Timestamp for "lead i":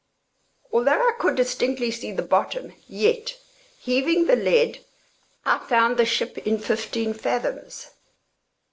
4.35-5.59